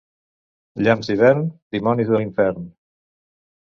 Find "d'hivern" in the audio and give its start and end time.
1.13-1.45